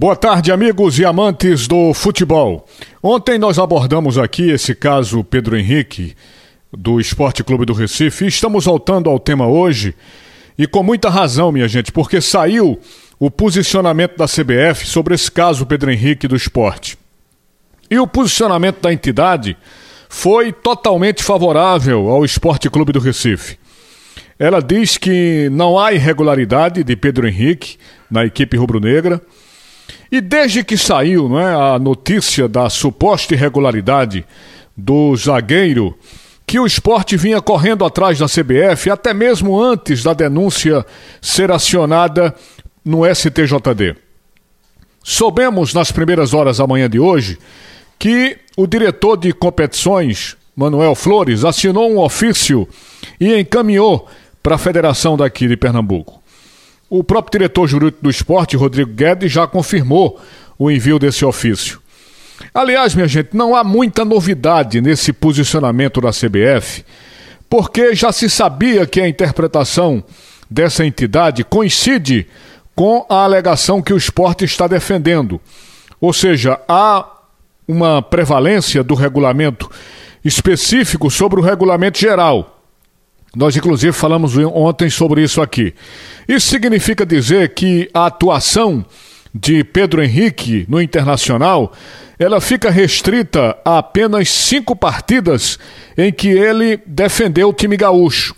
Boa 0.00 0.14
tarde, 0.14 0.52
amigos 0.52 0.96
e 1.00 1.04
amantes 1.04 1.66
do 1.66 1.92
futebol. 1.92 2.64
Ontem 3.02 3.36
nós 3.36 3.58
abordamos 3.58 4.16
aqui 4.16 4.48
esse 4.48 4.72
caso 4.72 5.24
Pedro 5.24 5.58
Henrique, 5.58 6.14
do 6.72 7.00
Esporte 7.00 7.42
Clube 7.42 7.66
do 7.66 7.72
Recife, 7.72 8.24
e 8.24 8.28
estamos 8.28 8.66
voltando 8.66 9.10
ao 9.10 9.18
tema 9.18 9.48
hoje, 9.48 9.96
e 10.56 10.68
com 10.68 10.84
muita 10.84 11.10
razão, 11.10 11.50
minha 11.50 11.66
gente, 11.66 11.90
porque 11.90 12.20
saiu 12.20 12.78
o 13.18 13.28
posicionamento 13.28 14.16
da 14.16 14.26
CBF 14.26 14.86
sobre 14.86 15.16
esse 15.16 15.32
caso 15.32 15.66
Pedro 15.66 15.90
Henrique 15.90 16.28
do 16.28 16.36
esporte. 16.36 16.96
E 17.90 17.98
o 17.98 18.06
posicionamento 18.06 18.80
da 18.80 18.92
entidade 18.92 19.56
foi 20.08 20.52
totalmente 20.52 21.24
favorável 21.24 22.08
ao 22.08 22.24
Esporte 22.24 22.70
Clube 22.70 22.92
do 22.92 23.00
Recife. 23.00 23.58
Ela 24.38 24.62
diz 24.62 24.96
que 24.96 25.48
não 25.50 25.76
há 25.76 25.92
irregularidade 25.92 26.84
de 26.84 26.94
Pedro 26.94 27.26
Henrique 27.26 27.78
na 28.08 28.24
equipe 28.24 28.56
rubro-negra 28.56 29.20
e 30.10 30.20
desde 30.20 30.64
que 30.64 30.76
saiu 30.76 31.28
não 31.28 31.38
é, 31.38 31.74
a 31.74 31.78
notícia 31.78 32.48
da 32.48 32.70
suposta 32.70 33.34
irregularidade 33.34 34.24
do 34.76 35.14
zagueiro, 35.16 35.96
que 36.46 36.58
o 36.58 36.66
esporte 36.66 37.16
vinha 37.16 37.42
correndo 37.42 37.84
atrás 37.84 38.18
da 38.18 38.26
CBF, 38.26 38.90
até 38.90 39.12
mesmo 39.12 39.60
antes 39.60 40.02
da 40.02 40.14
denúncia 40.14 40.84
ser 41.20 41.50
acionada 41.50 42.34
no 42.82 43.02
STJD. 43.04 43.96
Soubemos 45.04 45.74
nas 45.74 45.92
primeiras 45.92 46.32
horas 46.32 46.56
da 46.56 46.66
manhã 46.66 46.88
de 46.88 46.98
hoje 46.98 47.38
que 47.98 48.38
o 48.56 48.66
diretor 48.66 49.16
de 49.16 49.32
competições, 49.32 50.36
Manuel 50.56 50.94
Flores, 50.94 51.44
assinou 51.44 51.90
um 51.90 51.98
ofício 51.98 52.66
e 53.20 53.38
encaminhou 53.38 54.08
para 54.42 54.54
a 54.54 54.58
federação 54.58 55.16
daqui 55.16 55.46
de 55.48 55.56
Pernambuco. 55.56 56.17
O 56.90 57.04
próprio 57.04 57.38
diretor 57.38 57.66
jurídico 57.66 58.02
do 58.02 58.10
esporte, 58.10 58.56
Rodrigo 58.56 58.92
Guedes, 58.92 59.30
já 59.30 59.46
confirmou 59.46 60.20
o 60.58 60.70
envio 60.70 60.98
desse 60.98 61.24
ofício. 61.24 61.80
Aliás, 62.54 62.94
minha 62.94 63.08
gente, 63.08 63.30
não 63.34 63.54
há 63.54 63.62
muita 63.62 64.04
novidade 64.04 64.80
nesse 64.80 65.12
posicionamento 65.12 66.00
da 66.00 66.10
CBF, 66.10 66.84
porque 67.48 67.94
já 67.94 68.12
se 68.12 68.30
sabia 68.30 68.86
que 68.86 69.00
a 69.00 69.08
interpretação 69.08 70.02
dessa 70.50 70.84
entidade 70.84 71.44
coincide 71.44 72.26
com 72.74 73.04
a 73.08 73.24
alegação 73.24 73.82
que 73.82 73.92
o 73.92 73.96
esporte 73.96 74.44
está 74.44 74.66
defendendo. 74.66 75.40
Ou 76.00 76.12
seja, 76.12 76.60
há 76.68 77.06
uma 77.66 78.00
prevalência 78.00 78.82
do 78.82 78.94
regulamento 78.94 79.68
específico 80.24 81.10
sobre 81.10 81.40
o 81.40 81.42
regulamento 81.42 81.98
geral. 81.98 82.57
Nós, 83.38 83.56
inclusive, 83.56 83.92
falamos 83.92 84.36
ontem 84.36 84.90
sobre 84.90 85.22
isso 85.22 85.40
aqui. 85.40 85.72
Isso 86.26 86.48
significa 86.48 87.06
dizer 87.06 87.54
que 87.54 87.88
a 87.94 88.06
atuação 88.06 88.84
de 89.32 89.62
Pedro 89.62 90.02
Henrique 90.02 90.66
no 90.68 90.82
Internacional 90.82 91.72
ela 92.18 92.40
fica 92.40 92.68
restrita 92.68 93.56
a 93.64 93.78
apenas 93.78 94.28
cinco 94.28 94.74
partidas 94.74 95.56
em 95.96 96.12
que 96.12 96.26
ele 96.26 96.80
defendeu 96.84 97.50
o 97.50 97.52
time 97.52 97.76
gaúcho. 97.76 98.34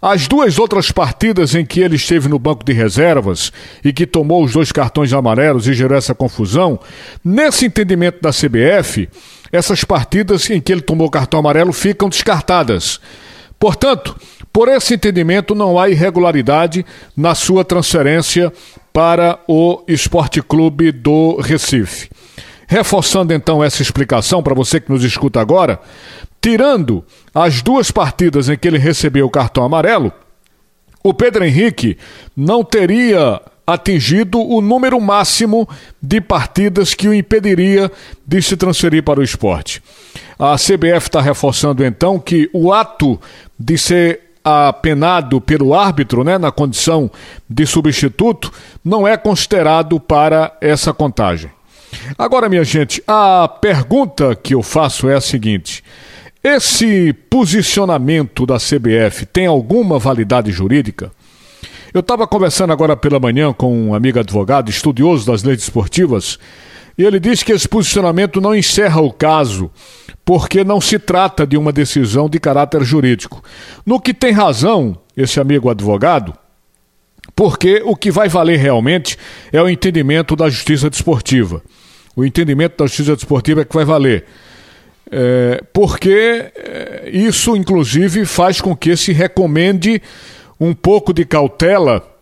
As 0.00 0.28
duas 0.28 0.60
outras 0.60 0.92
partidas 0.92 1.56
em 1.56 1.66
que 1.66 1.80
ele 1.80 1.96
esteve 1.96 2.28
no 2.28 2.38
banco 2.38 2.64
de 2.64 2.72
reservas 2.72 3.52
e 3.82 3.92
que 3.92 4.06
tomou 4.06 4.44
os 4.44 4.52
dois 4.52 4.70
cartões 4.70 5.12
amarelos 5.12 5.66
e 5.66 5.74
gerou 5.74 5.98
essa 5.98 6.14
confusão, 6.14 6.78
nesse 7.24 7.66
entendimento 7.66 8.20
da 8.22 8.30
CBF, 8.30 9.08
essas 9.50 9.82
partidas 9.82 10.48
em 10.48 10.60
que 10.60 10.70
ele 10.70 10.82
tomou 10.82 11.10
cartão 11.10 11.40
amarelo 11.40 11.72
ficam 11.72 12.08
descartadas. 12.08 13.00
Portanto, 13.58 14.16
por 14.56 14.68
esse 14.68 14.94
entendimento, 14.94 15.54
não 15.54 15.78
há 15.78 15.90
irregularidade 15.90 16.82
na 17.14 17.34
sua 17.34 17.62
transferência 17.62 18.50
para 18.90 19.38
o 19.46 19.82
Esporte 19.86 20.40
Clube 20.40 20.90
do 20.92 21.36
Recife. 21.42 22.08
Reforçando 22.66 23.34
então 23.34 23.62
essa 23.62 23.82
explicação 23.82 24.42
para 24.42 24.54
você 24.54 24.80
que 24.80 24.90
nos 24.90 25.04
escuta 25.04 25.42
agora, 25.42 25.78
tirando 26.40 27.04
as 27.34 27.60
duas 27.60 27.90
partidas 27.90 28.48
em 28.48 28.56
que 28.56 28.66
ele 28.66 28.78
recebeu 28.78 29.26
o 29.26 29.30
cartão 29.30 29.62
amarelo, 29.62 30.10
o 31.04 31.12
Pedro 31.12 31.44
Henrique 31.44 31.98
não 32.34 32.64
teria 32.64 33.42
atingido 33.66 34.40
o 34.40 34.62
número 34.62 34.98
máximo 34.98 35.68
de 36.00 36.18
partidas 36.18 36.94
que 36.94 37.08
o 37.08 37.12
impediria 37.12 37.92
de 38.26 38.40
se 38.40 38.56
transferir 38.56 39.02
para 39.02 39.20
o 39.20 39.22
esporte. 39.22 39.82
A 40.38 40.54
CBF 40.54 41.08
está 41.08 41.20
reforçando 41.20 41.84
então 41.84 42.18
que 42.18 42.48
o 42.54 42.72
ato 42.72 43.20
de 43.58 43.76
ser 43.76 44.25
apenado 44.48 45.40
pelo 45.40 45.74
árbitro, 45.74 46.22
né, 46.22 46.38
na 46.38 46.52
condição 46.52 47.10
de 47.50 47.66
substituto, 47.66 48.52
não 48.84 49.06
é 49.06 49.16
considerado 49.16 49.98
para 49.98 50.56
essa 50.60 50.94
contagem. 50.94 51.50
Agora, 52.16 52.48
minha 52.48 52.62
gente, 52.62 53.02
a 53.08 53.48
pergunta 53.48 54.36
que 54.36 54.54
eu 54.54 54.62
faço 54.62 55.08
é 55.08 55.16
a 55.16 55.20
seguinte: 55.20 55.82
esse 56.44 57.12
posicionamento 57.28 58.46
da 58.46 58.56
CBF 58.56 59.26
tem 59.26 59.46
alguma 59.46 59.98
validade 59.98 60.52
jurídica? 60.52 61.10
Eu 61.92 62.00
estava 62.00 62.26
conversando 62.26 62.72
agora 62.72 62.96
pela 62.96 63.18
manhã 63.18 63.52
com 63.52 63.88
um 63.88 63.94
amigo 63.94 64.20
advogado, 64.20 64.70
estudioso 64.70 65.26
das 65.26 65.42
leis 65.42 65.62
esportivas, 65.62 66.38
e 66.98 67.04
ele 67.04 67.20
disse 67.20 67.44
que 67.44 67.52
esse 67.52 67.68
posicionamento 67.68 68.40
não 68.40 68.54
encerra 68.54 69.00
o 69.00 69.12
caso, 69.12 69.70
porque 70.24 70.64
não 70.64 70.80
se 70.80 70.98
trata 70.98 71.46
de 71.46 71.56
uma 71.56 71.72
decisão 71.72 72.28
de 72.28 72.40
caráter 72.40 72.82
jurídico. 72.82 73.42
No 73.84 74.00
que 74.00 74.14
tem 74.14 74.32
razão 74.32 74.98
esse 75.16 75.38
amigo 75.38 75.68
advogado, 75.68 76.34
porque 77.34 77.82
o 77.84 77.94
que 77.94 78.10
vai 78.10 78.28
valer 78.28 78.58
realmente 78.58 79.18
é 79.52 79.60
o 79.60 79.68
entendimento 79.68 80.34
da 80.34 80.48
justiça 80.48 80.88
desportiva. 80.88 81.62
O 82.16 82.24
entendimento 82.24 82.78
da 82.78 82.86
justiça 82.86 83.14
desportiva 83.14 83.60
é 83.60 83.64
que 83.64 83.74
vai 83.74 83.84
valer. 83.84 84.24
É, 85.10 85.62
porque 85.72 86.50
é, 86.56 87.10
isso, 87.12 87.54
inclusive, 87.54 88.24
faz 88.24 88.60
com 88.60 88.74
que 88.74 88.96
se 88.96 89.12
recomende 89.12 90.00
um 90.58 90.72
pouco 90.72 91.12
de 91.12 91.24
cautela 91.26 92.15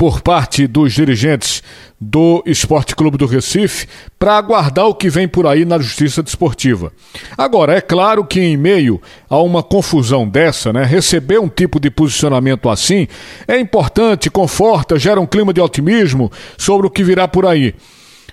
por 0.00 0.22
parte 0.22 0.66
dos 0.66 0.94
dirigentes 0.94 1.62
do 2.00 2.42
Esporte 2.46 2.96
Clube 2.96 3.18
do 3.18 3.26
Recife 3.26 3.86
para 4.18 4.38
aguardar 4.38 4.86
o 4.86 4.94
que 4.94 5.10
vem 5.10 5.28
por 5.28 5.46
aí 5.46 5.66
na 5.66 5.78
justiça 5.78 6.22
desportiva. 6.22 6.90
Agora, 7.36 7.74
é 7.74 7.82
claro 7.82 8.24
que 8.24 8.40
em 8.40 8.56
meio 8.56 8.98
a 9.28 9.38
uma 9.42 9.62
confusão 9.62 10.26
dessa, 10.26 10.72
né, 10.72 10.84
receber 10.84 11.38
um 11.38 11.50
tipo 11.50 11.78
de 11.78 11.90
posicionamento 11.90 12.70
assim 12.70 13.06
é 13.46 13.60
importante, 13.60 14.30
conforta, 14.30 14.98
gera 14.98 15.20
um 15.20 15.26
clima 15.26 15.52
de 15.52 15.60
otimismo 15.60 16.32
sobre 16.56 16.86
o 16.86 16.90
que 16.90 17.04
virá 17.04 17.28
por 17.28 17.44
aí. 17.44 17.74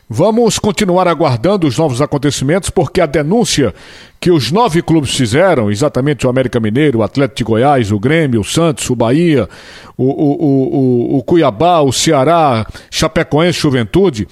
Vamos 0.09 0.57
continuar 0.57 1.05
aguardando 1.05 1.67
os 1.67 1.77
novos 1.77 2.01
acontecimentos, 2.01 2.69
porque 2.69 3.01
a 3.01 3.05
denúncia 3.05 3.73
que 4.21 4.31
os 4.31 4.53
nove 4.53 4.81
clubes 4.81 5.13
fizeram, 5.13 5.69
exatamente 5.69 6.25
o 6.25 6.29
América 6.29 6.61
Mineiro, 6.61 6.99
o 6.99 7.03
Atlético 7.03 7.37
de 7.37 7.43
Goiás, 7.43 7.91
o 7.91 7.99
Grêmio, 7.99 8.39
o 8.39 8.43
Santos, 8.43 8.89
o 8.89 8.95
Bahia, 8.95 9.49
o, 9.97 10.05
o, 10.05 11.15
o, 11.15 11.17
o 11.17 11.23
Cuiabá, 11.23 11.81
o 11.81 11.91
Ceará, 11.91 12.65
Chapecoense, 12.89 13.59
Juventude, 13.59 14.27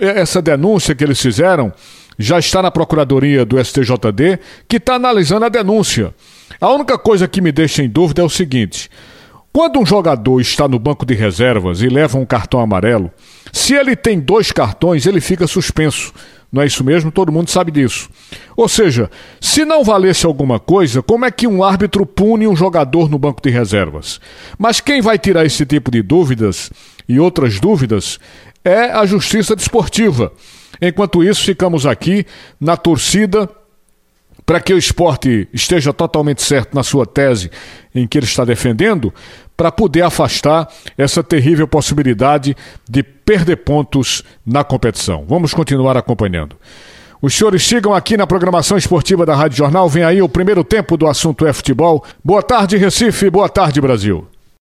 essa 0.00 0.42
denúncia 0.42 0.92
que 0.92 1.04
eles 1.04 1.20
fizeram 1.20 1.72
já 2.18 2.40
está 2.40 2.60
na 2.60 2.70
Procuradoria 2.72 3.44
do 3.44 3.62
STJD, 3.62 4.40
que 4.66 4.76
está 4.78 4.94
analisando 4.94 5.44
a 5.44 5.48
denúncia. 5.48 6.12
A 6.60 6.70
única 6.70 6.98
coisa 6.98 7.28
que 7.28 7.40
me 7.40 7.52
deixa 7.52 7.80
em 7.80 7.88
dúvida 7.88 8.22
é 8.22 8.24
o 8.24 8.30
seguinte: 8.30 8.90
quando 9.56 9.80
um 9.80 9.86
jogador 9.86 10.38
está 10.38 10.68
no 10.68 10.78
banco 10.78 11.06
de 11.06 11.14
reservas 11.14 11.80
e 11.80 11.88
leva 11.88 12.18
um 12.18 12.26
cartão 12.26 12.60
amarelo, 12.60 13.10
se 13.50 13.72
ele 13.72 13.96
tem 13.96 14.20
dois 14.20 14.52
cartões, 14.52 15.06
ele 15.06 15.18
fica 15.18 15.46
suspenso. 15.46 16.12
Não 16.52 16.60
é 16.60 16.66
isso 16.66 16.84
mesmo? 16.84 17.10
Todo 17.10 17.32
mundo 17.32 17.48
sabe 17.48 17.72
disso. 17.72 18.10
Ou 18.54 18.68
seja, 18.68 19.10
se 19.40 19.64
não 19.64 19.82
valesse 19.82 20.26
alguma 20.26 20.60
coisa, 20.60 21.02
como 21.02 21.24
é 21.24 21.30
que 21.30 21.46
um 21.46 21.64
árbitro 21.64 22.04
pune 22.04 22.46
um 22.46 22.54
jogador 22.54 23.08
no 23.08 23.18
banco 23.18 23.40
de 23.40 23.48
reservas? 23.48 24.20
Mas 24.58 24.78
quem 24.78 25.00
vai 25.00 25.18
tirar 25.18 25.46
esse 25.46 25.64
tipo 25.64 25.90
de 25.90 26.02
dúvidas 26.02 26.70
e 27.08 27.18
outras 27.18 27.58
dúvidas 27.58 28.20
é 28.62 28.92
a 28.92 29.06
justiça 29.06 29.56
desportiva. 29.56 30.34
Enquanto 30.82 31.24
isso, 31.24 31.42
ficamos 31.42 31.86
aqui 31.86 32.26
na 32.60 32.76
torcida 32.76 33.48
para 34.46 34.60
que 34.60 34.72
o 34.72 34.78
esporte 34.78 35.48
esteja 35.52 35.92
totalmente 35.92 36.40
certo 36.40 36.72
na 36.72 36.84
sua 36.84 37.04
tese 37.04 37.50
em 37.92 38.06
que 38.06 38.16
ele 38.16 38.26
está 38.26 38.44
defendendo, 38.44 39.12
para 39.56 39.72
poder 39.72 40.02
afastar 40.02 40.68
essa 40.96 41.22
terrível 41.22 41.66
possibilidade 41.66 42.56
de 42.88 43.02
perder 43.02 43.56
pontos 43.56 44.22
na 44.46 44.62
competição. 44.62 45.24
Vamos 45.26 45.52
continuar 45.52 45.96
acompanhando. 45.96 46.56
Os 47.20 47.34
senhores 47.34 47.66
sigam 47.66 47.94
aqui 47.94 48.16
na 48.16 48.26
programação 48.26 48.76
esportiva 48.76 49.26
da 49.26 49.34
Rádio 49.34 49.56
Jornal. 49.56 49.88
Vem 49.88 50.04
aí 50.04 50.22
o 50.22 50.28
primeiro 50.28 50.62
tempo 50.62 50.96
do 50.96 51.06
assunto 51.08 51.46
é 51.46 51.52
futebol. 51.52 52.04
Boa 52.22 52.42
tarde, 52.42 52.76
Recife. 52.76 53.30
Boa 53.30 53.48
tarde, 53.48 53.80
Brasil. 53.80 54.28